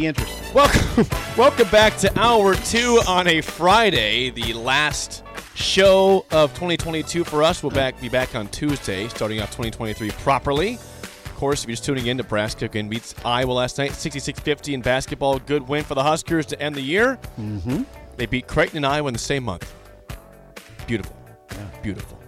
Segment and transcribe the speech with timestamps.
[0.00, 0.54] Be interesting.
[0.54, 5.22] Welcome, welcome back to hour two on a Friday, the last
[5.54, 7.62] show of 2022 for us.
[7.62, 10.76] We'll back be back on Tuesday, starting off 2023 properly.
[10.76, 14.80] Of course, if you're just tuning in, Nebraska again beats Iowa last night, 66-50 in
[14.80, 15.38] basketball.
[15.38, 17.18] Good win for the Huskers to end the year.
[17.38, 17.82] Mm-hmm.
[18.16, 19.70] They beat Creighton and Iowa in the same month.
[20.86, 21.14] Beautiful,
[21.82, 22.18] beautiful.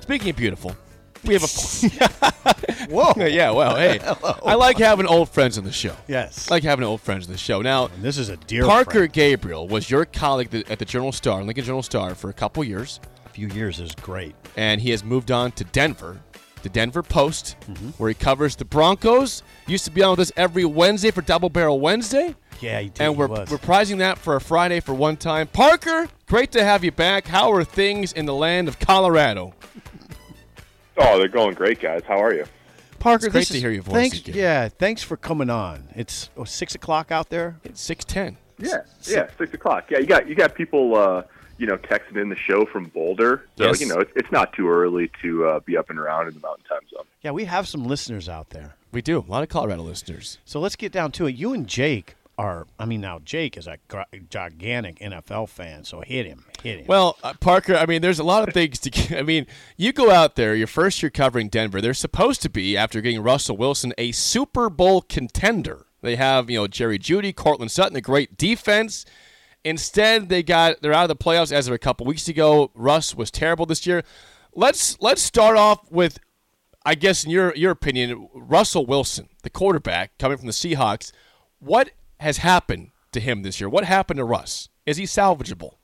[0.00, 0.74] Speaking of beautiful,
[1.24, 3.12] we have a Whoa.
[3.26, 3.50] yeah.
[3.50, 4.38] Well, hey, Hello.
[4.44, 5.94] I like having old friends on the show.
[6.08, 6.50] Yes.
[6.50, 7.62] I like having old friends on the show.
[7.62, 9.12] Now, And this is a dear Parker friend.
[9.12, 13.00] Gabriel was your colleague at the Journal Star, Lincoln Journal Star, for a couple years,
[13.26, 14.34] A few years is great.
[14.56, 16.18] and he has moved on to Denver,
[16.62, 17.88] the Denver Post, Mm-hmm.
[17.98, 19.42] where he covers the Broncos.
[19.66, 23.00] Used to be on with us every Wednesday for Double Barrel Wednesday, Yeah, he did.
[23.02, 25.46] and we're reprising that for a Friday for one time.
[25.48, 27.26] Parker, great to have you back.
[27.28, 29.54] How are things in the land of Colorado?
[30.98, 32.02] Oh, they're going great, guys.
[32.06, 32.44] How are you?
[32.98, 34.34] Parker, It's great this to is- hear your voice Thanks, again.
[34.36, 35.88] yeah, thanks for coming on.
[35.94, 37.56] It's oh, six o'clock out there.
[37.64, 38.36] It's six ten.
[38.58, 39.90] Yeah, yeah, six o'clock.
[39.90, 41.22] Yeah, you got you got people, uh,
[41.56, 43.80] you know, texting in the show from Boulder, so Yes.
[43.80, 46.40] you know it's, it's not too early to uh, be up and around in the
[46.40, 47.04] Mountain Time Zone.
[47.22, 48.76] Yeah, we have some listeners out there.
[48.92, 50.36] We do a lot of Colorado listeners.
[50.44, 51.36] So let's get down to it.
[51.36, 52.66] You and Jake are.
[52.78, 53.78] I mean, now Jake is a
[54.30, 56.86] gigantic NFL fan, so hit him, hit him.
[56.86, 59.18] Well, uh, Parker, I mean, there's a lot of things to.
[59.18, 61.80] I mean, you go out there, your first year covering Denver.
[61.80, 65.86] They're supposed to be, after getting Russell Wilson, a Super Bowl contender.
[66.00, 69.04] They have, you know, Jerry Jeudy, Courtland Sutton, a great defense.
[69.62, 72.70] Instead, they got they're out of the playoffs as of a couple weeks ago.
[72.74, 74.02] Russ was terrible this year.
[74.54, 76.18] Let's let's start off with,
[76.86, 81.12] I guess, in your your opinion, Russell Wilson, the quarterback coming from the Seahawks.
[81.58, 83.68] What has happened to him this year?
[83.68, 84.68] What happened to Russ?
[84.86, 85.74] Is he salvageable?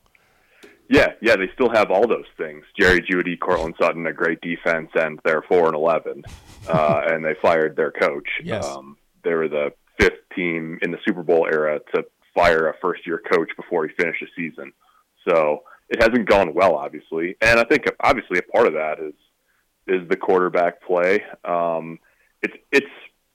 [0.88, 2.64] Yeah, yeah, they still have all those things.
[2.78, 6.22] Jerry Jeudy, Courtland Sutton, a great defense, and they're four and eleven,
[6.69, 8.28] uh, and they fired their coach.
[8.44, 8.64] Yes.
[8.66, 12.04] Um, they were the fifth team in the Super Bowl era to
[12.34, 14.72] fire a first-year coach before he finished the season.
[15.26, 19.14] So it hasn't gone well, obviously, and I think obviously a part of that is
[19.88, 21.25] is the quarterback play.
[21.44, 21.98] Um,
[22.42, 22.86] it's it's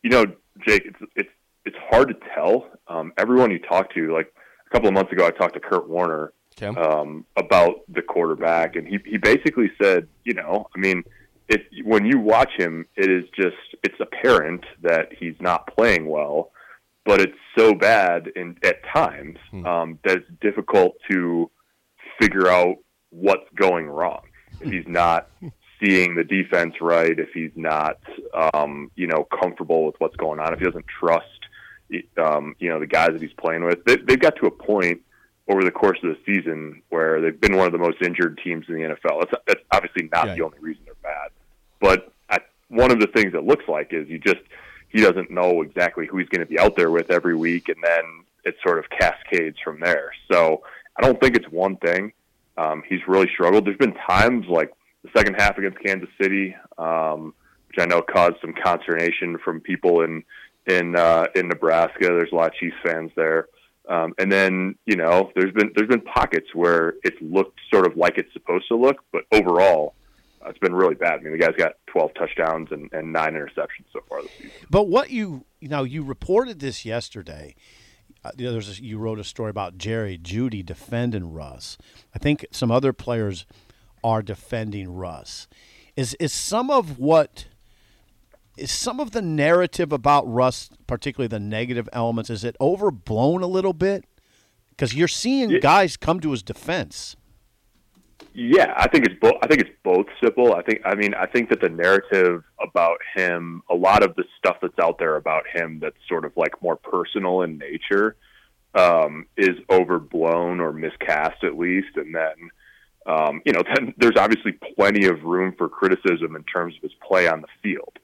[0.04, 0.26] you know
[0.66, 1.30] Jake, it's it's
[1.66, 2.68] it's hard to tell.
[2.88, 4.34] Um, everyone you talk to, like
[4.68, 6.80] a couple of months ago, I talked to Kurt Warner Okay.
[6.80, 11.04] um, about the quarterback, and he he basically said, you know, I mean,
[11.48, 16.52] it when you watch him, it is just it's apparent that he's not playing well,
[17.06, 21.50] but it's so bad in at times um, that it's difficult to
[22.20, 22.76] figure out
[23.12, 24.22] what's going wrong.
[24.60, 25.30] If he's not
[25.84, 27.98] seeing the defense right, if he's not,
[28.54, 31.41] um, you know, comfortable with what's going on, if he doesn't trust,
[32.18, 35.02] um, you know, the guys that he's playing with, they, they've got to a point
[35.48, 38.66] over the course of the season where they've been one of the most injured teams
[38.70, 39.20] in the NFL.
[39.22, 40.36] That's, that's obviously not Yeah.
[40.36, 41.30] the only reason they're bad,
[41.80, 44.40] but I, one of the things it looks like is you just
[44.90, 47.78] he doesn't know exactly who he's going to be out there with every week, and
[47.84, 48.04] then
[48.44, 50.12] it sort of cascades from there.
[50.32, 50.64] So
[50.98, 52.12] I don't think it's one thing.
[52.58, 53.66] Um, he's really struggled.
[53.66, 54.72] There's been times like
[55.04, 57.34] the second half against Kansas City, um,
[57.70, 60.24] which I know caused some consternation from people in
[60.68, 62.08] in uh, in Nebraska.
[62.08, 63.48] There's a lot of Chiefs fans there.
[63.90, 67.98] Um, and then you know, there's been there's been pockets where it's looked sort of
[67.98, 69.96] like it's supposed to look, but overall,
[70.44, 71.20] uh, it's been really bad.
[71.20, 74.52] I mean, the guy's got 12 touchdowns and, and nine interceptions so far this season.
[74.70, 77.56] But what you you know you reported this yesterday.
[78.24, 81.80] Uh, you know, there's a, you wrote a story about Jerry Jeudy defending Russ.
[82.14, 83.48] I think some other players
[84.04, 85.48] are defending Russ.
[85.96, 87.46] Is is some of what
[88.58, 93.48] is some of the narrative about Russ, particularly the negative elements, is it overblown a
[93.48, 94.06] little bit?
[94.72, 97.16] Because you're seeing guys come to his defense.
[98.34, 99.36] Yeah, I think it's both.
[99.44, 100.54] I think it's both simple.
[100.54, 100.82] I think.
[100.86, 104.80] I mean, I think that the narrative about him, a lot of the stuff that's
[104.80, 108.16] out there about him, that's sort of like more personal in nature,
[108.74, 111.98] um, is overblown or miscast at least.
[111.98, 112.50] And then,
[113.06, 116.94] um, you know, then there's obviously plenty of room for criticism in terms of his
[117.06, 118.00] play on the field.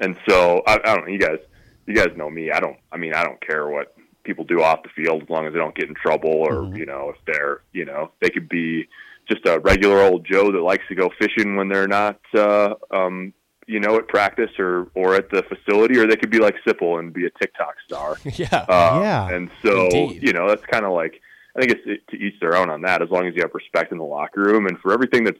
[0.00, 1.12] And so, I, I don't know.
[1.12, 1.38] You guys,
[1.86, 2.50] you guys know me.
[2.50, 2.76] I don't.
[2.92, 5.58] I mean, I don't care what people do off the field as long as they
[5.58, 8.86] don't get in trouble or you know if they're you know they could be
[9.26, 13.32] just a regular old Joe that likes to go fishing when they're not uh, um,
[13.66, 16.98] you know at practice or or at the facility or they could be like Sipple
[16.98, 18.16] and be a TikTok star.
[18.24, 18.66] Yeah.
[18.68, 19.28] Uh, Yeah.
[19.30, 20.22] And so, Indeed.
[20.22, 21.20] you know, that's kind of like,
[21.56, 23.92] I think it's to each their own on that, as long as you have respect
[23.92, 25.38] in the locker room and for everything that's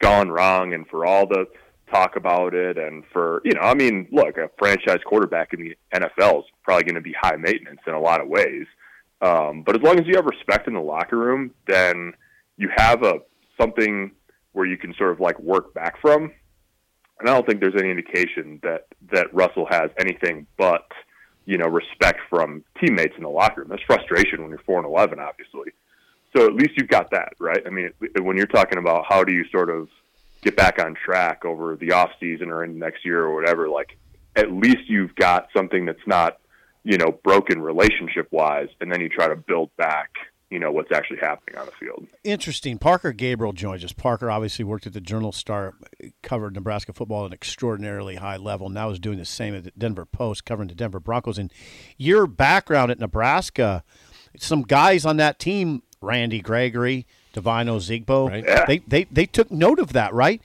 [0.00, 1.46] gone wrong and for all the
[1.90, 2.78] talk about it.
[2.78, 6.84] And for, you know, I mean, look, a franchise quarterback in the NFL is probably
[6.84, 8.66] going to be high maintenance in a lot of ways.
[9.22, 12.14] Um, but as long as you have respect in the locker room, then
[12.56, 13.14] you have a
[13.60, 14.12] something
[14.52, 16.32] where you can sort of like work back from.
[17.18, 20.86] And I don't think there's any indication that that Russell has anything but
[21.44, 23.68] you know respect from teammates in the locker room.
[23.68, 25.72] There's frustration when you're four and eleven, obviously.
[26.34, 27.60] So at least you've got that, right?
[27.66, 27.90] I mean,
[28.20, 29.88] when you're talking about how do you sort of
[30.42, 33.96] get back on track over the off season or in next year or whatever, like
[34.36, 36.38] at least you've got something that's not
[36.84, 40.10] you know broken relationship wise, and then you try to build back
[40.50, 42.06] you know what's actually happening on the field.
[42.24, 42.76] Interesting.
[42.76, 43.92] Parker Gabriel joins us.
[43.92, 45.74] Parker obviously worked at the Journal Star,
[46.22, 48.68] covered Nebraska football at an extraordinarily high level.
[48.68, 51.38] Now is doing the same at the Denver Post, covering the Denver Broncos.
[51.38, 51.52] And
[51.96, 53.84] your background at Nebraska,
[54.38, 58.44] some guys on that team, Randy Gregory, Divino Zigbo, Right.
[58.46, 58.64] Yeah.
[58.66, 60.40] they, they they took note of that, right?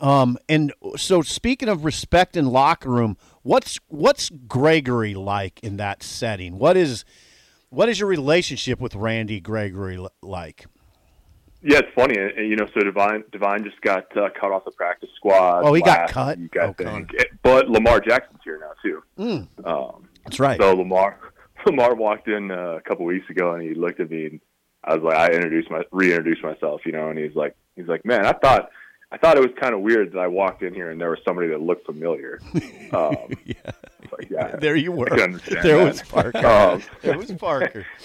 [0.00, 6.02] Um, and so speaking of respect in locker room, what's what's Gregory like in that
[6.02, 6.58] setting?
[6.58, 7.04] What is
[7.68, 10.66] what is your relationship with Randy Gregory like?
[11.62, 12.66] Yeah, it's funny, and, and, you know.
[12.72, 15.60] So Divine, Divine just got uh, cut off the practice squad.
[15.66, 16.38] Oh, he got cut?
[16.38, 16.84] Week, I Okay.
[16.84, 17.12] think.
[17.12, 19.02] It- but Lamar Jackson's here now too.
[19.62, 19.66] Hmm.
[19.66, 20.58] Um, That's right.
[20.58, 21.18] so Lamar,
[21.66, 24.40] Lamar walked in uh, a couple weeks ago, and he looked at me, and
[24.84, 28.04] I was like, I introduced my, reintroduced myself, you know, and he's like, he's like,
[28.04, 28.70] man, I thought,
[29.12, 31.18] I thought it was kind of weird that I walked in here and there was
[31.24, 32.40] somebody that looked familiar.
[32.92, 33.54] Um, yeah.
[34.10, 35.08] like, yeah, There you were.
[35.12, 35.84] Understand There that.
[35.84, 36.44] was Parker.
[36.44, 37.86] Um, there was Parker.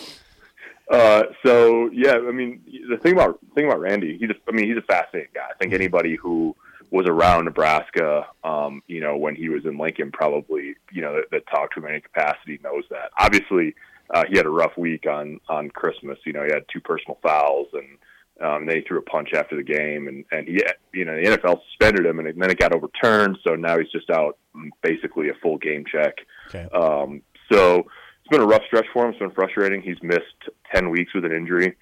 [0.88, 4.68] Uh, so yeah, I mean, the thing about thing about Randy, he's a, I mean,
[4.68, 5.48] he's a fascinating guy.
[5.50, 6.56] I think anybody who
[6.92, 11.32] was around Nebraska, um, you know, when he was in Lincoln, probably, you know, that,
[11.32, 13.10] that talked to him in any capacity knows that.
[13.18, 13.74] Obviously,
[14.14, 16.18] uh, he had a rough week on on Christmas.
[16.26, 19.56] You know, he had two personal fouls, and um, then he threw a punch after
[19.56, 20.62] the game, and and he,
[20.94, 23.38] you know, the NFL suspended him, and then it got overturned.
[23.46, 24.38] So now he's just out,
[24.82, 26.16] basically a full game check.
[26.50, 26.68] Okay.
[26.74, 27.22] Um,
[27.52, 27.86] so
[28.26, 29.12] it's been a rough stretch for him.
[29.12, 29.82] It's been frustrating.
[29.82, 31.76] He's missed 10 weeks with an injury.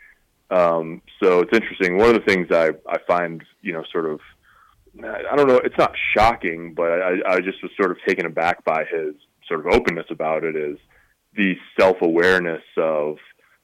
[0.49, 1.97] Um, so it's interesting.
[1.97, 4.19] One of the things I, I find, you know, sort of,
[5.01, 8.63] I don't know, it's not shocking, but I, I just was sort of taken aback
[8.65, 9.15] by his
[9.47, 10.77] sort of openness about it is
[11.35, 13.17] the self awareness of,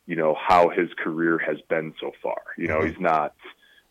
[0.06, 2.42] you know, how his career has been so far.
[2.58, 3.36] You know, he's not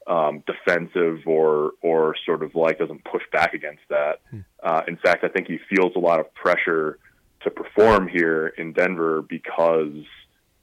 [0.09, 4.21] um, defensive or or sort of like doesn't push back against that.
[4.63, 6.99] Uh, in fact, I think he feels a lot of pressure
[7.43, 10.05] to perform here in Denver because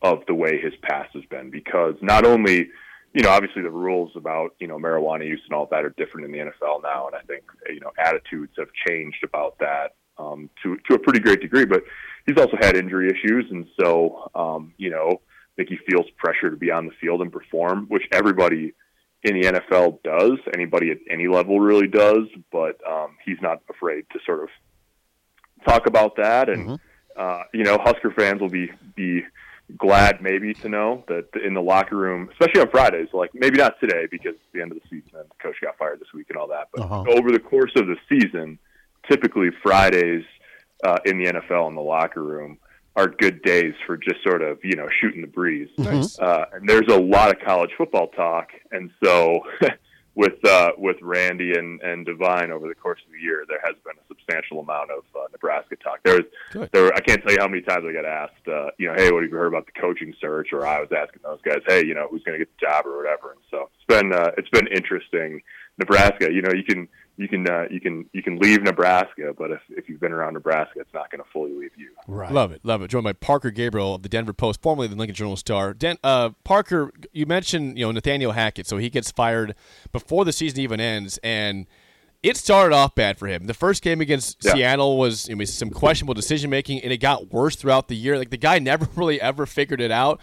[0.01, 1.50] of the way his past has been.
[1.50, 2.69] Because not only,
[3.13, 6.25] you know, obviously the rules about you know marijuana use and all that are different
[6.25, 10.50] in the NFL now, and I think you know attitudes have changed about that um,
[10.63, 11.65] to to a pretty great degree.
[11.65, 11.83] But
[12.25, 16.50] he's also had injury issues, and so um, you know, I think he feels pressure
[16.50, 18.74] to be on the field and perform, which everybody
[19.24, 20.38] in the NFL does.
[20.54, 24.50] Anybody at any level really does, but um, he's not afraid to sort of
[25.68, 26.50] talk about that.
[26.50, 26.80] And
[27.16, 29.24] uh, you know, Husker fans will be be
[29.78, 33.80] glad maybe to know that in the locker room, especially on Fridays, like maybe not
[33.80, 36.28] today because it's the end of the season and the coach got fired this week
[36.30, 37.04] and all that, but Uh-huh.
[37.09, 38.59] over the course of the season,
[39.09, 40.23] typically Fridays
[40.83, 42.57] uh, in the NFL in the locker room
[42.95, 45.69] are good days for just sort of you know shooting the breeze.
[46.19, 49.41] Uh, and there's a lot of college football talk, and so
[50.15, 53.75] with uh, with Randy and, and Divine over the course of the year, there has
[53.83, 55.99] been a substantial amount of uh, Nebraska talk.
[56.03, 56.69] There was Good.
[56.71, 58.95] there were, I can't tell you how many times I got asked, uh, you know,
[58.95, 60.53] hey, what have you heard about the coaching search?
[60.53, 62.85] Or I was asking those guys, hey, you know, who's going to get the job
[62.85, 63.31] or whatever.
[63.31, 65.41] And so it's been uh, it's been interesting.
[65.77, 66.87] Nebraska, you know, you can
[67.18, 70.34] you can uh, you can you can leave Nebraska, but if if you've been around
[70.34, 71.92] Nebraska, it's not going to fully leave you.
[72.07, 72.31] Right.
[72.31, 72.90] Love it, love it.
[72.90, 75.74] Joined by Parker Gabriel of the Denver Post, formerly the Lincoln Journal Star.
[75.74, 79.56] Dan, uh, Parker, you mentioned you know Nathaniel Hackett, so he gets fired
[79.92, 81.68] before the season even ends, and
[82.22, 83.45] it started off bad for him.
[83.45, 84.54] The first game against Yeah.
[84.54, 88.18] Seattle was I mean, some questionable decision making, and it got worse throughout the year.
[88.18, 90.19] Like the guy never really ever figured it out.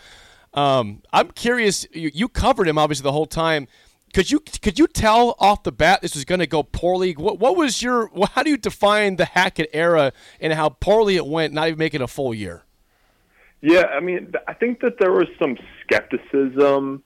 [0.53, 1.87] Um, I'm curious.
[1.93, 3.67] You, you covered him obviously the whole time.
[4.13, 7.13] Could you could you tell off the bat this was going to go poorly?
[7.13, 11.27] What what was your how do you define the Hackett era and how poorly it
[11.27, 12.63] went, not even making a full year?
[13.63, 17.03] Yeah, I mean, I think that there was some skepticism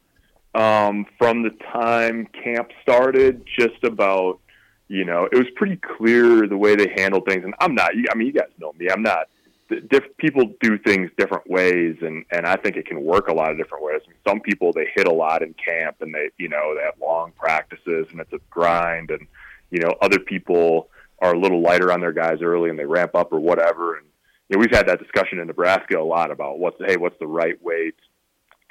[0.55, 4.41] um, from the time camp started, just about
[4.89, 7.45] you know, it was pretty clear the way they handled things.
[7.45, 8.89] And I'm not, I mean, you guys know me.
[8.89, 9.29] I'm not
[9.69, 13.51] diff- people do things different ways, and and I think it can work a lot
[13.51, 14.01] of different ways.
[14.05, 16.83] I mean, some people they hit a lot in camp, and they you know they
[16.83, 19.27] have long practices, and it's a grind, and
[19.71, 20.89] you know other people
[21.21, 23.97] are a little lighter on their guys early, and they ramp up or whatever.
[23.97, 24.07] And
[24.49, 27.27] you know, we've had that discussion in Nebraska a lot about what's hey, what's the
[27.27, 27.93] right way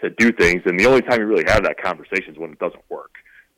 [0.01, 2.59] to do things, and the only time you really have that conversation is when it
[2.59, 3.11] doesn't work.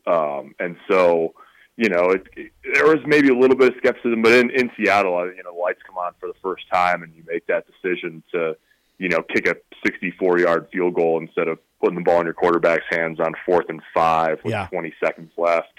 [0.06, 1.34] Um, and so
[1.78, 4.72] you know, it, it, there was maybe a little bit of skepticism, but in, in
[4.76, 7.66] Seattle, you know, the lights come on for the first time, and you make that
[7.68, 8.58] decision to,
[8.98, 9.56] you know, kick a
[9.88, 13.82] 64-yard field goal instead of putting the ball in your quarterback's hands on fourth and
[13.94, 14.68] five with Yeah.
[14.72, 15.72] 20 seconds left.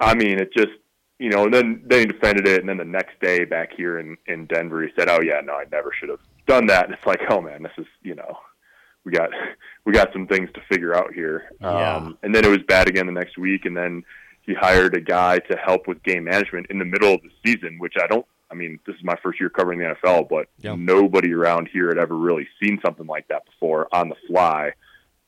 [0.00, 0.72] I mean, it just,
[1.18, 4.16] you know, and then they defended it, and then the next day back here in
[4.26, 7.06] in Denver, he said, "Oh yeah, no, I never should have done that." And it's
[7.06, 8.36] like, oh man, this is, you know,
[9.04, 9.30] we got
[9.86, 11.50] we got some things to figure out here.
[11.60, 11.96] Yeah.
[11.96, 14.04] Um, and then it was bad again the next week, and then
[14.46, 17.78] he hired a guy to help with game management in the middle of the season,
[17.78, 18.24] which I don't.
[18.50, 20.76] I mean, this is my first year covering the NFL, but Yeah.
[20.78, 24.72] nobody around here had ever really seen something like that before on the fly.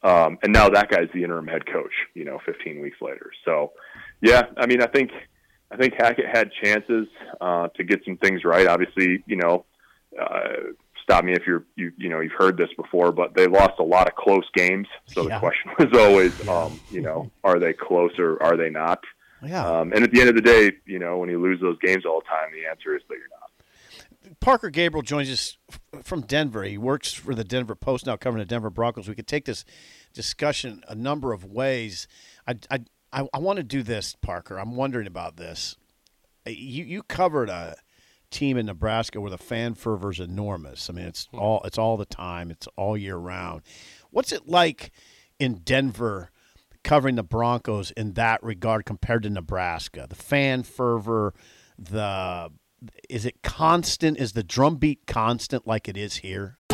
[0.04, 1.92] Um, and now that guy's the interim head coach.
[2.14, 3.32] You know, 15 weeks later.
[3.44, 3.72] So,
[4.20, 5.10] yeah, I mean, I think
[5.72, 7.08] I think Hackett had chances
[7.40, 8.66] uh, to get some things right.
[8.68, 9.66] Obviously, you know,
[10.18, 10.72] uh,
[11.08, 13.82] stop me if you're you you know you've heard this before, but they lost a
[13.82, 14.86] lot of close games.
[15.06, 15.34] So Yeah.
[15.36, 19.02] the question was always, um, you know, are they close or are they not?
[19.42, 19.66] Yeah.
[19.66, 22.04] Um, and at the end of the day, you know, when you lose those games
[22.04, 24.38] all the time, the answer is that you're not.
[24.40, 25.56] Parker Gabriel joins us
[26.02, 26.64] from Denver.
[26.64, 29.08] He works for the Denver Post now, covering the Denver Broncos.
[29.08, 29.64] We could take this
[30.12, 32.06] discussion a number of ways.
[32.46, 32.80] I, I,
[33.12, 34.58] I, I want to do this, Parker.
[34.58, 35.76] I'm wondering about this.
[36.46, 37.76] Uh, You, you covered a
[38.30, 40.88] team in Nebraska where the fan fervor is enormous.
[40.88, 41.38] I mean, it's hmm.
[41.38, 42.50] all it's all the time.
[42.50, 43.62] It's all year round.
[44.10, 44.90] What's it like
[45.38, 46.30] in Denver?
[46.84, 51.34] Covering the Broncos in that regard compared to Nebraska, the fan fervor,
[51.76, 52.50] the
[53.10, 54.16] is it constant?
[54.18, 56.58] Is the drumbeat constant like it is here?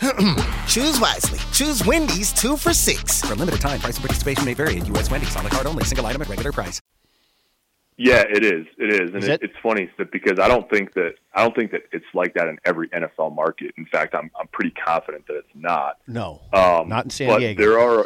[0.68, 1.38] Choose wisely.
[1.52, 3.22] Choose Wendy's two for six.
[3.22, 5.10] For a limited time, price and participation may vary at U.S.
[5.10, 6.80] Wendy's on the card only, single item at regular price.
[7.98, 8.66] Yeah, it is.
[8.76, 9.42] It is, and Is it, it?
[9.44, 12.46] it's funny that because I don't think that I don't think that it's like that
[12.46, 13.72] in every NFL market.
[13.78, 15.96] In fact, I'm I'm pretty confident that it's not.
[16.06, 17.62] No, Um, not in San but Diego.
[17.62, 18.04] There are,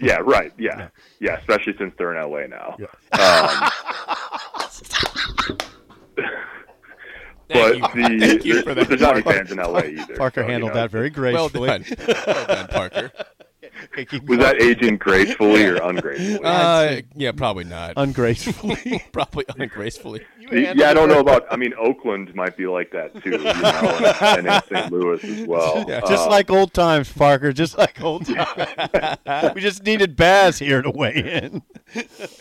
[0.00, 2.76] yeah, right, yeah, yeah, especially since they're in LA now.
[3.18, 3.70] Um,
[7.48, 7.80] but you.
[7.80, 10.16] the Thank you for there's, that, not any fans in LA either.
[10.16, 11.68] Parker so, you handled know, that very Well gracefully.
[11.68, 11.84] done.
[12.26, 13.12] well done, Parker.
[13.98, 16.40] Okay, Was that aging gracefully or ungracefully?
[16.42, 17.94] Uh, yeah, probably not.
[17.96, 19.02] ungracefully?
[19.12, 20.22] probably ungracefully.
[20.50, 21.46] yeah, I don't know about.
[21.50, 24.92] I mean, Oakland might be like that too, you know, and, and St.
[24.92, 25.84] Louis as well.
[25.84, 27.52] just Uh, like old times, Parker.
[27.52, 29.54] Just like old times.
[29.54, 31.62] we just needed Baz here to weigh in.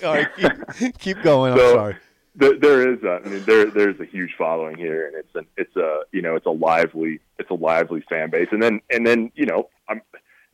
[0.03, 1.53] All right, keep, keep going.
[1.53, 1.95] I'm sorry.
[2.37, 5.45] There, there is a, I mean there there's a huge following here and it's an
[5.57, 8.49] it's a you know it's a lively it's a lively fan base.
[8.51, 10.01] And then and then you know I'm,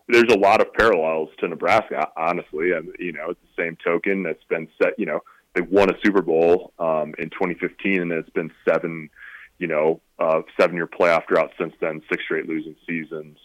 [0.07, 2.71] there's a lot of parallels to Nebraska honestly.
[2.71, 5.21] And you know it's the same token that's been set you know
[5.53, 9.09] they won a Super Bowl um, in 2015 and it's been seven
[9.57, 13.38] you know uh, seven year playoff drought since then six straight losing seasons.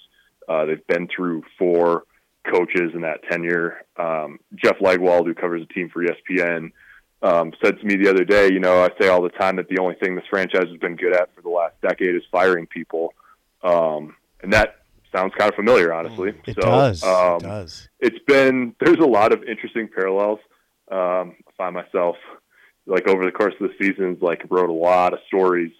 [0.49, 2.05] Uh, they've been through four
[2.51, 3.79] coaches in that tenure.
[3.97, 6.71] Um, Jeff Legwold who covers the team for ESPN
[7.23, 9.69] um, said to me the other day, you know, I say all the time that
[9.69, 12.67] the only thing this franchise has been good at for the last decade is firing
[12.67, 13.13] people.
[13.63, 14.77] Um, and that
[15.15, 16.33] sounds kind of familiar, honestly.
[16.33, 17.03] Mm, It so, does.
[17.03, 17.89] Um, it does.
[18.01, 20.41] It's been, there's a lot of interesting parallels.
[20.91, 22.17] Um, I find myself,
[22.87, 25.73] like, over the course of the seasons, like, wrote a lot of stories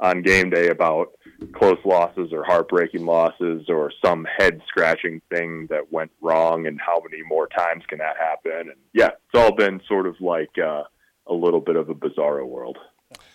[0.00, 1.08] on game day about
[1.52, 7.00] close losses or heartbreaking losses or some head scratching thing that went wrong and how
[7.08, 10.82] many more times can that happen and yeah it's all been sort of like uh,
[11.26, 12.76] a little bit of a bizarro world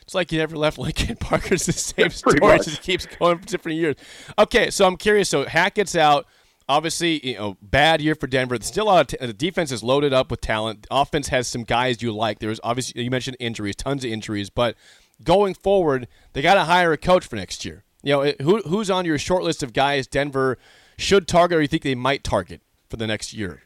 [0.01, 2.37] It's like you never left Lincoln Parker's the same story.
[2.41, 2.65] much.
[2.65, 3.95] Just keeps going for different years.
[4.37, 5.29] Okay, so I'm curious.
[5.29, 6.25] So Hackett's out.
[6.69, 8.57] Obviously, you know, bad year for Denver.
[8.61, 10.87] Still, a lot of t- the defense is loaded up with talent.
[10.91, 12.39] Offense has some guys you like.
[12.39, 14.75] There's obviously you mentioned injuries, tons of injuries, but
[15.23, 17.83] going forward, they got to hire a coach for next year.
[18.01, 20.57] You know, who who's on your short list of guys Denver
[20.97, 23.63] should target, or you think they might target for the next year?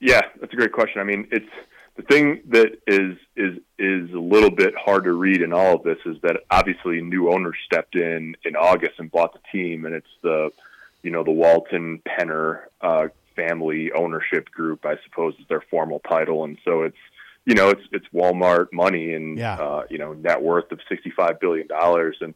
[0.00, 1.00] Yeah, that's a great question.
[1.00, 1.46] I mean, it's
[1.96, 5.82] the thing that is is is a little bit hard to read in all of
[5.82, 9.94] this is that obviously new owners stepped in in August and bought the team, and
[9.94, 10.50] it's the
[11.02, 16.44] you know the Walton Penner uh, family ownership group, I suppose is their formal title,
[16.44, 16.96] and so it's
[17.44, 19.54] you know it's it's Walmart money and Yeah.
[19.54, 22.34] uh, you know net worth of sixty five billion dollars, and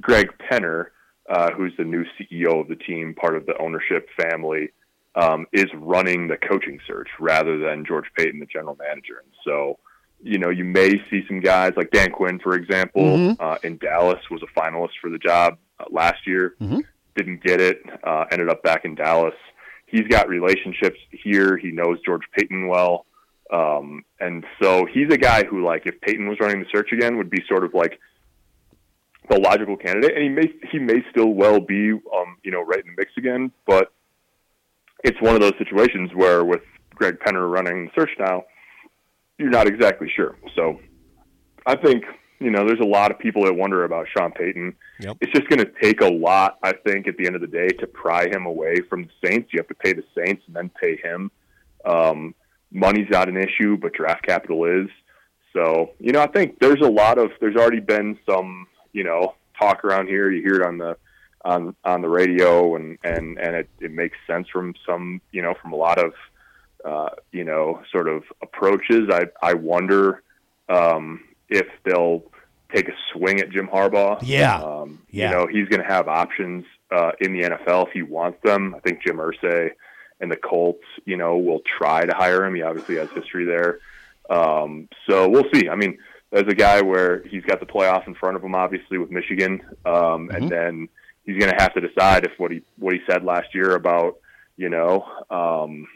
[0.00, 0.86] Greg Penner,
[1.28, 4.70] uh, who's the new CEO of the team, part of the ownership family,
[5.14, 9.22] um, is running the coaching search rather than George Paton, the general manager.
[9.22, 9.78] And so,
[10.22, 14.18] you know, you may see some guys like Dan Quinn, for example, uh, in Dallas,
[14.30, 16.54] was a finalist for the job uh, last year,
[17.16, 19.34] didn't get it, uh, ended up back in Dallas.
[19.86, 21.58] He's got relationships here.
[21.58, 23.04] He knows George Paton well.
[23.52, 27.18] Um, and so he's a guy who, like, if Paton was running the search again,
[27.18, 27.98] would be sort of like
[29.28, 32.80] the logical candidate, and he may he may still well be um, you know right
[32.80, 33.92] in the mix again, but
[35.04, 36.62] it's one of those situations where with
[36.94, 38.44] Greg Penner running the search now,
[39.38, 40.36] you're not exactly sure.
[40.56, 40.80] So
[41.66, 42.04] I think
[42.40, 44.74] you know there's a lot of people that wonder about Sean Payton.
[45.00, 45.18] Yep.
[45.20, 47.68] It's just going to take a lot, I think, at the end of the day
[47.68, 49.50] to pry him away from the Saints.
[49.52, 51.30] You have to pay the Saints and then pay him.
[51.84, 52.34] Um,
[52.72, 54.88] money's not an issue, but draft capital is.
[55.52, 59.34] So, you know, I think there's a lot of there's already been some, you know,
[59.58, 60.30] talk around here.
[60.30, 60.96] You hear it on the
[61.44, 65.54] on on the radio and and and it, it makes sense from some, you know,
[65.60, 66.14] from a lot of
[66.84, 69.08] uh, you know, sort of approaches.
[69.10, 70.22] I I wonder
[70.68, 72.24] um, if they'll
[72.74, 74.18] take a swing at Jim Harbaugh.
[74.22, 74.60] Yeah.
[74.60, 75.30] Um, Yeah.
[75.30, 78.74] You know, he's going to have options uh, in the NFL if he wants them.
[78.74, 79.72] I think Jim Irsay
[80.22, 82.54] and the Colts, you know, will try to hire him.
[82.54, 83.80] He obviously has history there.
[84.30, 85.68] Um, so we'll see.
[85.68, 85.98] I mean,
[86.30, 89.60] there's a guy where he's got the playoff in front of him, obviously with Michigan,
[89.84, 90.88] um, and then
[91.26, 94.18] he's going to have to decide if what he what he said last year about
[94.56, 95.86] you know um,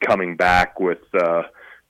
[0.00, 1.42] coming back with uh,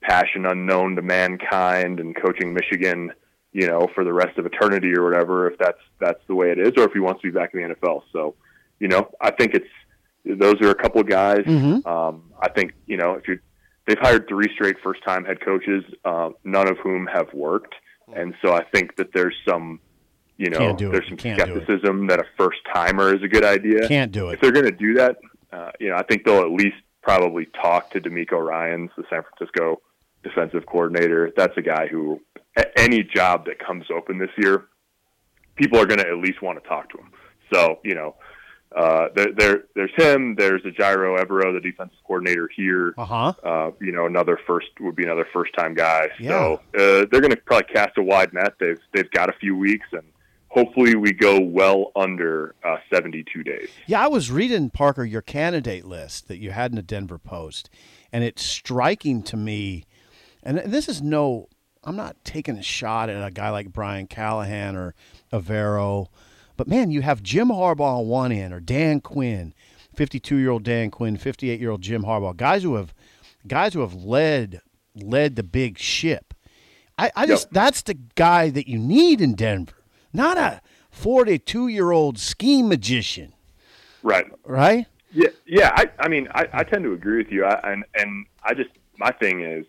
[0.02, 3.12] passion unknown to mankind and coaching Michigan,
[3.52, 6.58] you know, for the rest of eternity or whatever, if that's that's the way it
[6.58, 8.02] is, or if he wants to be back in the NFL.
[8.12, 8.34] So,
[8.80, 9.70] you know, I think it's
[10.24, 11.44] those are a couple of guys.
[11.86, 13.38] Um, I think you know if you
[13.86, 17.74] they've hired three straight first time head coaches, uh, none of whom have worked,
[18.14, 19.80] and so I think that there's some.
[20.36, 20.58] You know,
[20.90, 24.34] there's some Can't skepticism that a first timer is a good idea Can't do it.
[24.34, 25.18] if they're going to do that,
[25.52, 29.22] uh, you know, I think they'll at least probably talk to DeMeco Ryans, the San
[29.22, 29.80] Francisco
[30.24, 31.30] defensive coordinator.
[31.36, 32.20] That's a guy who,
[32.76, 34.64] any job that comes open this year,
[35.54, 37.12] people are going to at least want to talk to him.
[37.52, 38.16] So, you know,
[38.74, 40.34] uh, there, there, there's him.
[40.34, 42.92] There's a Ejiro Evero, the defensive coordinator here.
[42.98, 43.32] Uh-huh.
[43.42, 46.08] Uh, you know, another first would be another first time guy.
[46.18, 46.30] Yeah.
[46.30, 48.54] So uh, they're going to probably cast a wide net.
[48.58, 50.02] They've they've got a few weeks, and
[50.48, 53.68] hopefully we go well under uh, 72 days.
[53.86, 57.70] Yeah, I was reading Parker your candidate list that you had in the Denver Post,
[58.12, 59.84] and it's striking to me.
[60.42, 61.48] And this is no,
[61.84, 64.94] I'm not taking a shot at a guy like Brian Callahan or
[65.32, 66.08] Evero,
[66.56, 69.54] but man, you have Jim Harbaugh on one end or Dan Quinn,
[69.94, 72.94] 52 year old Dan Quinn, 58 year old Jim Harbaugh, guys who have
[73.46, 74.60] guys who have led
[74.94, 76.34] led the big ship.
[76.96, 81.90] I, I just that's the guy that you need in Denver, not a 42 year
[81.90, 83.34] old ski magician
[84.02, 84.26] Right.
[84.44, 84.86] right?
[85.10, 85.70] Yeah, yeah.
[85.74, 87.44] I, I mean, I, I tend to agree with you.
[87.44, 89.64] I, and and I just my thing is,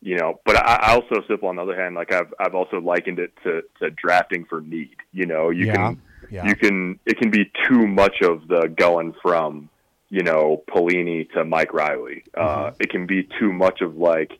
[0.00, 2.80] you know, but I, I also, Sipple, on the other hand, like I've I've also
[2.80, 4.96] likened it to, to drafting for need.
[5.12, 6.46] You know, you Yeah, can yeah.
[6.46, 9.68] you can it can be too much of the going from
[10.08, 12.24] you know Pelini to Mike Riley.
[12.36, 12.40] Uh,
[12.70, 12.76] Mm-hmm.
[12.80, 14.32] it can be too much of like,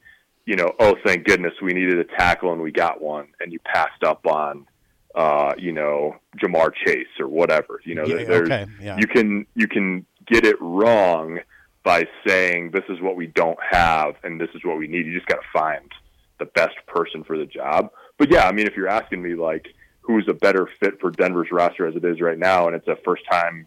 [0.46, 3.59] you know, oh thank goodness we needed a tackle and we got one, and you
[3.61, 4.66] passed up on.
[5.12, 7.81] Uh, you know, Ja'Marr Chase or whatever.
[7.85, 8.96] You know, Yeah, there's okay, yeah.
[8.96, 11.40] you can you can get it wrong
[11.83, 15.07] by saying this is what we don't have and this is what we need.
[15.07, 15.90] You just got to find
[16.38, 17.90] the best person for the job.
[18.18, 19.66] But yeah, I mean, if you're asking me like
[20.12, 22.96] who's a better fit for Denver's roster as it is right now, and it's a
[23.05, 23.66] first time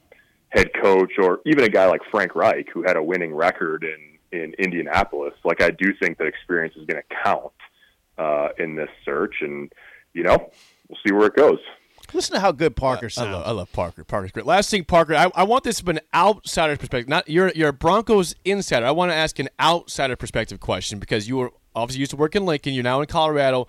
[0.50, 4.14] head coach or even a guy like Frank Reich who had a winning record in
[4.34, 7.54] in Indianapolis, like I do think that experience is going to count
[8.18, 9.72] uh, in this search, and
[10.14, 10.52] you know
[10.90, 11.60] we'll see where it goes.
[12.14, 13.32] Listen to how good Parker I sounds.
[13.32, 14.04] love, I love Parker.
[14.04, 14.46] Parker's great.
[14.46, 17.08] Last thing, Parker, I, I want this from an outsider's perspective.
[17.08, 18.86] Not you're you're a Broncos insider.
[18.86, 22.36] I want to ask an outsider perspective question because you were obviously used to work
[22.36, 22.74] in Lincoln.
[22.74, 23.68] You're now in Colorado.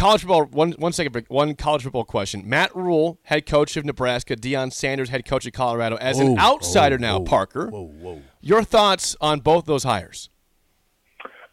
[0.00, 0.44] College football.
[0.46, 1.26] One one second.
[1.28, 2.48] One college football question.
[2.48, 4.34] Matt Rhule, head coach of Nebraska.
[4.34, 5.96] Deion Sanders, head coach of Colorado.
[5.96, 8.22] As an outsider whoa, now, whoa, Parker, Whoa, whoa.
[8.40, 10.30] your thoughts on both those hires?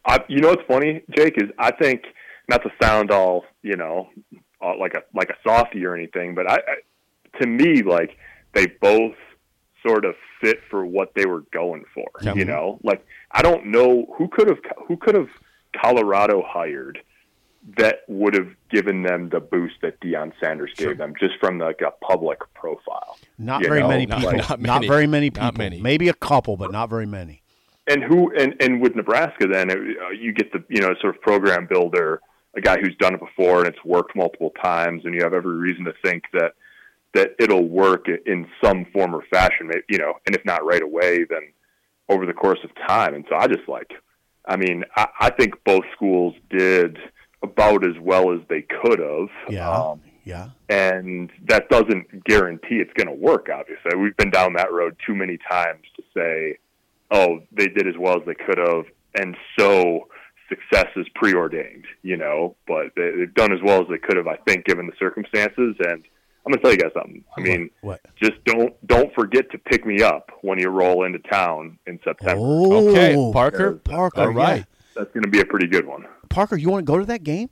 [0.06, 2.04] I, you know what's funny, Jake, is I think
[2.48, 4.08] not to sound all you know
[4.62, 8.18] all like a like a softy or anything, but I, I to me like
[8.54, 9.16] they both
[9.86, 12.06] sort of fit for what they were going for.
[12.34, 15.28] You know, like I don't know who could have who could have
[15.76, 17.00] Colorado hired
[17.76, 21.82] that would have given them the boost that Deion Sanders gave them, just from like
[21.82, 23.18] a public profile.
[23.38, 24.32] Not very know, many people.
[24.32, 24.88] not Not, many.
[24.88, 25.44] very many people.
[25.44, 25.82] Not many.
[25.82, 27.42] Maybe a couple, but not very many.
[27.88, 31.16] and who and and with Nebraska, then it, uh, you get the you know sort
[31.16, 32.22] of program builder,
[32.56, 35.56] a guy who's done it before and it's worked multiple times, and you have every
[35.56, 36.54] reason to think that
[37.14, 41.26] that it'll work in some form or fashion, you know, and if not right away,
[41.30, 41.52] then
[42.10, 43.14] over the course of time.
[43.16, 43.94] And so I just like,
[44.46, 46.98] I mean, I, I think both schools did
[47.44, 49.30] about as well as they could have.
[49.50, 49.70] Yeah.
[49.70, 50.50] Um, yeah.
[50.68, 53.48] and that doesn't guarantee it's going to work.
[53.54, 56.58] Obviously, we've been down that road too many times to say,
[57.12, 60.08] "Oh, they did as well as they could have," and so
[60.50, 61.86] success is preordained.
[62.02, 64.86] You know, but they, they've done as well as they could have, I think, given
[64.88, 65.76] the circumstances.
[65.80, 66.04] And
[66.46, 67.24] I'm going to tell you guys something.
[67.38, 68.02] I mean, What?
[68.22, 72.36] just don't don't forget to pick me up when you roll into town in September.
[72.44, 73.76] Oh, Okay, Parker.
[73.76, 74.20] Parker.
[74.22, 74.66] All right.
[74.98, 75.04] Yeah.
[75.04, 76.06] That's going to be a pretty good one.
[76.30, 77.50] Parker, you want to go to that game?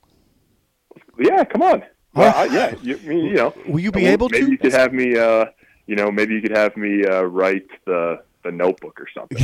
[1.19, 1.83] Yeah, come on.
[2.13, 3.53] Well, I, yeah, you, I mean, you know.
[3.67, 4.51] Will you be well, able maybe to?
[4.51, 5.17] you could have me.
[5.17, 5.45] Uh,
[5.87, 9.43] you know, maybe you could have me uh, write the the notebook or something.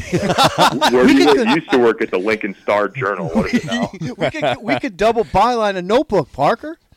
[0.93, 3.29] Where you were- used to work at the Lincoln Star Journal.
[3.29, 3.89] What is it now?
[4.17, 6.77] we could we could double byline a notebook, Parker.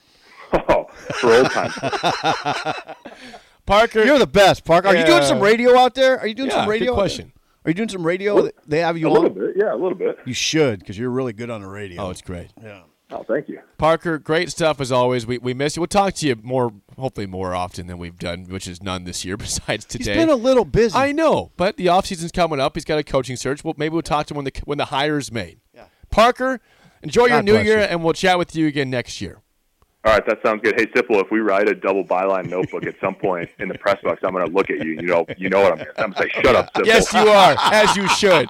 [0.68, 0.84] Oh,
[1.20, 1.74] for old times.
[3.66, 4.04] Parker.
[4.04, 4.86] You're the best, Parker.
[4.88, 6.20] Are you doing some radio out there?
[6.20, 6.92] Are you doing Yeah, some radio?
[6.92, 7.02] out there?
[7.02, 7.32] question.
[7.64, 8.50] Are you doing some radio?
[8.66, 9.34] They have you A little on.
[9.54, 10.18] Bit, yeah, a little bit.
[10.24, 12.02] You should, because you're really good on the radio.
[12.02, 12.50] oh, it's great.
[12.62, 12.82] yeah.
[13.10, 13.60] Oh, thank you.
[13.78, 15.26] Parker, great stuff as always.
[15.26, 15.80] We, we miss you.
[15.82, 19.24] We'll talk to you more, hopefully more often than we've done, which is none this
[19.24, 20.14] year besides He's today.
[20.14, 20.96] been a little busy.
[20.96, 22.74] I know, but the off season's coming up.
[22.74, 23.62] He's got a coaching search.
[23.62, 25.60] Well, maybe we'll talk to him when the when the hire's made.
[25.74, 25.84] Yeah.
[26.10, 26.60] Parker,
[27.02, 27.84] enjoy your new year, you.
[27.84, 29.40] and we'll chat with you again next year.
[30.04, 30.74] All right, that sounds good.
[30.78, 34.02] Hey, Sipple, if we write a double byline notebook at some point in the press
[34.02, 34.92] box, I'm going to look at you.
[34.92, 36.02] You know, you know what I'm going to.
[36.02, 38.48] I'm going to say, "Shut up, Sipple." Yes, you are, as you should.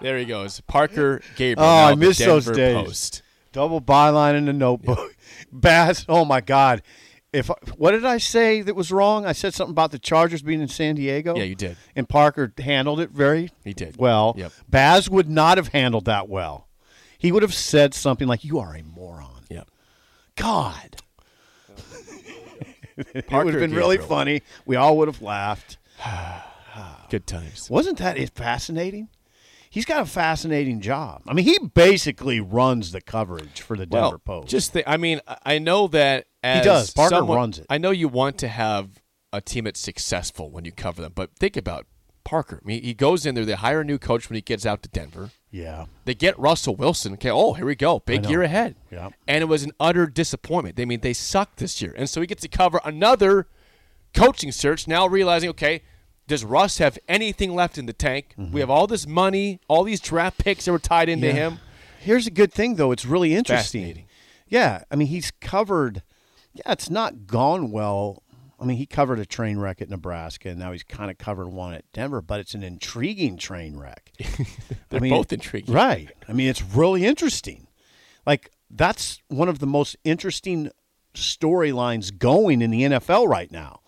[0.00, 1.68] there he goes, Parker Gabriel.
[1.68, 2.84] Oh, I of miss those Denver days.
[2.86, 3.22] Post.
[3.52, 5.16] Double byline in the notebook.
[5.52, 6.04] Baz.
[6.08, 6.82] Oh my God.
[7.32, 9.24] If what did I say that was wrong?
[9.26, 11.36] I said something about the Chargers being in San Diego.
[11.36, 11.76] Yeah, you did.
[11.94, 13.50] And Parker handled it very.
[13.64, 13.96] He did.
[13.96, 14.34] well.
[14.36, 14.52] Yep.
[14.68, 16.68] Baz would not have handled that well.
[17.18, 19.39] He would have said something like, "You are a moron."
[20.40, 20.96] God.
[22.96, 24.08] it would have been really Gabriel.
[24.08, 24.42] funny.
[24.66, 25.78] We all would have laughed.
[27.10, 27.68] Good times.
[27.68, 29.08] Wasn't that fascinating?
[29.68, 31.22] He's got a fascinating job.
[31.28, 34.48] I mean, he basically runs the coverage for the Denver well, Post.
[34.48, 36.90] Just think, I mean, I- know that as does.
[36.92, 37.66] Parker someone- runs it.
[37.70, 39.00] I know you want to have
[39.32, 41.86] a team that's successful when you cover them, but think about
[42.24, 42.60] Parker.
[42.64, 43.44] I mean, he goes in there.
[43.44, 45.30] They hire a new coach when he gets out to Denver.
[45.50, 45.86] Yeah.
[46.04, 47.14] They get Russell Wilson.
[47.14, 48.00] Okay, oh, here we go.
[48.00, 48.76] Big year ahead.
[48.90, 49.10] Yeah.
[49.26, 50.76] And it was an utter disappointment.
[50.76, 51.94] They mean they sucked this year.
[51.96, 53.46] And so he gets to cover another
[54.14, 55.82] coaching search, now realizing, okay,
[56.26, 58.34] does Russ have anything left in the tank?
[58.36, 61.36] We have all this money, all these draft picks that were tied into Mm-hmm.
[61.36, 61.48] Yeah.
[61.50, 61.60] him.
[62.00, 62.92] Here's a good thing, though.
[62.92, 64.06] It's really interesting.
[64.48, 66.02] Yeah, I mean, he's covered.
[66.54, 68.22] Yeah, it's not gone well.
[68.60, 71.48] I mean, he covered a train wreck at Nebraska, and now he's kind of covered
[71.48, 72.20] one at Denver.
[72.20, 74.12] But it's an intriguing train wreck.
[74.90, 75.74] They're I mean, both intriguing.
[75.74, 76.10] right?
[76.28, 77.66] I mean, it's really interesting.
[78.26, 80.70] Like that's one of the most interesting
[81.14, 83.80] storylines going in the NFL right now.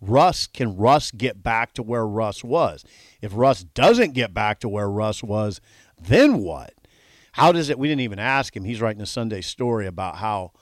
[0.00, 2.84] Russ can Russ get back to where Russ was?
[3.20, 5.60] If Russ doesn't get back to where Russ was,
[6.00, 6.74] then what?
[7.32, 7.78] How does it?
[7.78, 8.64] We didn't even ask him.
[8.64, 10.52] He's writing a Sunday story about how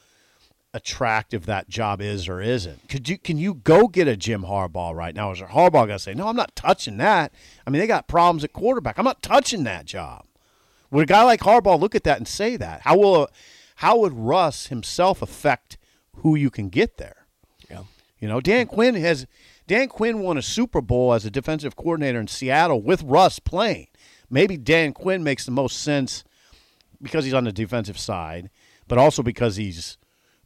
[0.75, 2.89] attractive that job is or isn't.
[2.89, 5.31] Could you can you go get a Jim Harbaugh right now?
[5.31, 7.33] Is Harbaugh gonna say, No, I'm not touching that?
[7.67, 8.99] I mean, they got problems at quarterback.
[8.99, 10.25] I'm not touching that job.
[10.91, 12.83] Would a guy like Harbaugh look at that and say that?
[12.83, 13.29] How will
[13.77, 15.79] how would Russ himself affect
[16.17, 17.27] who you can get there?
[17.71, 17.85] Yeah.
[18.19, 19.27] You know, Dan Quinn has
[19.67, 23.89] Dan Quinn won a Super Bowl as a defensive coordinator in Seattle with Russ playing.
[24.31, 26.25] Maybe Dan Quinn makes the most sense
[27.01, 28.49] because he's on the defensive side,
[28.89, 29.99] but also because he's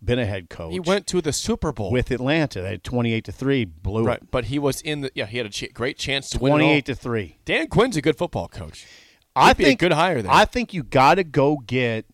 [0.02, 0.72] been a head coach.
[0.72, 1.90] He went to the Super Bowl.
[1.90, 2.62] with Atlanta.
[2.62, 4.30] They had twenty-eight to three, blew right, it.
[4.30, 5.26] but he was in the yeah.
[5.26, 6.52] He had a ch- great chance to win.
[6.52, 7.38] Twenty-eight to three.
[7.44, 8.87] Dan Quinn's a good football coach.
[9.35, 10.32] I He'd a think good hire there.
[10.32, 12.06] I think you got to go get.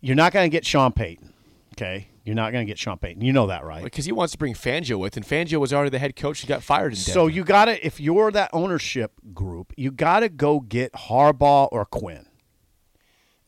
[0.00, 1.34] You're not going to get Sean Payton.
[1.74, 3.22] Okay, you're not going to get Sean Payton.
[3.22, 3.84] You know that, right?
[3.84, 6.40] because he wants to bring Fangio with, and Fangio was already the head coach.
[6.40, 10.20] He got fired in So you got to, if you're that ownership group, you got
[10.20, 12.26] to go get Harbaugh or Quinn,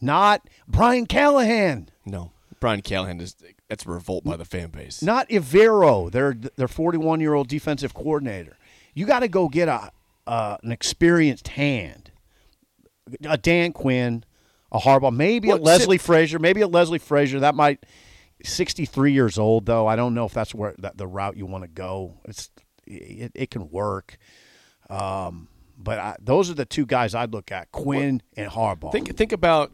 [0.01, 3.37] not Brian Callahan, no, Brian Callahan is
[3.68, 5.03] that's a revolt by the fan base.
[5.03, 8.57] not Evero, their their 41 year old defensive coordinator.
[8.94, 9.90] You got to go get a
[10.27, 12.12] uh, an experienced hand,
[13.25, 14.25] a Dan Quinn,
[14.70, 17.40] a Harbaugh, maybe Well, a Leslie sit- Frazier, maybe a Leslie Frazier.
[17.40, 17.85] That might
[18.44, 19.88] 63 years old though.
[19.88, 22.20] I don't know if that's where that the route you want to go.
[22.27, 22.48] It's
[22.87, 24.18] it, it can work.
[24.88, 28.92] Um, but I, those are the two guys I'd look at: Quinn and Harbaugh.
[28.92, 29.72] Think think about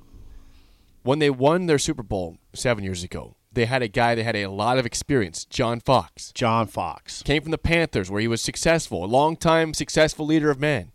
[1.09, 4.37] when they won their Super Bowl seven years ago, they had a guy that had
[4.37, 6.33] a lot of experience, John Fox.
[6.35, 10.61] John Fox, Came from the Panthers, where he was successful, a long-time successful leader of
[10.61, 10.93] men.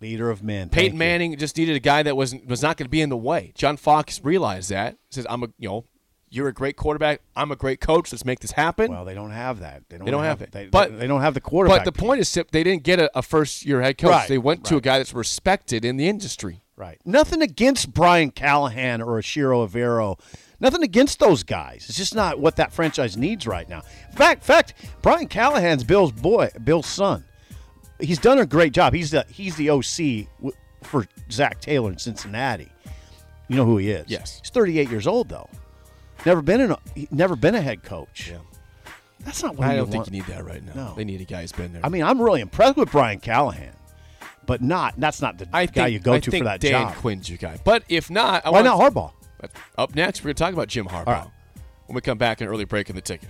[0.00, 0.68] leader of men.
[0.68, 0.98] Thank Peyton you.
[1.00, 3.50] Manning just needed a guy that was was not going to be in the way.
[3.56, 4.98] John Fox realized that.
[5.10, 5.84] Says, "I'm a you know,
[6.30, 7.20] you're a great quarterback.
[7.34, 8.12] I'm a great coach.
[8.12, 9.82] Let's make this happen." Well, they don't have that.
[9.88, 10.52] They don't, They don't have it.
[10.52, 11.84] They, But- they don't have the quarterback.
[11.84, 14.10] but the point is, Sip, they didn't get a, a first-year head coach.
[14.10, 16.62] Right, they went to a guy that's respected in the industry.
[16.80, 16.98] Right.
[17.04, 20.18] Nothing against Brian Callahan or Ejiro Evero.
[20.60, 21.84] Nothing against those guys.
[21.86, 23.82] It's just not what that franchise needs right now.
[24.08, 27.24] In fact, fact, Brian Callahan's Bill's boy, Bill's son.
[27.98, 28.94] He's done a great job.
[28.94, 32.72] He's the he's the OC for Zac Taylor in Cincinnati.
[33.48, 34.06] You know who he is?
[34.08, 34.38] Yes.
[34.40, 35.50] He's 38 years old though.
[36.24, 36.78] Never been in a,
[37.10, 38.30] never been a head coach.
[38.30, 38.38] Yeah.
[39.20, 40.72] That's not what I don't think you need that right now.
[40.74, 40.94] No.
[40.96, 41.84] They need a guy who's been there.
[41.84, 43.74] I mean, I'm really impressed with Brian Callahan,
[44.50, 46.72] but not that's not the I guy think, you go I to for that Dan
[46.72, 46.96] job.
[46.96, 47.60] Quinn's your guy.
[47.62, 49.12] But if not, I Why not Harbaugh?
[49.78, 51.26] Up next, we're going to talk about Jim Harbaugh right.
[51.86, 53.28] when we come back in early break in the ticket.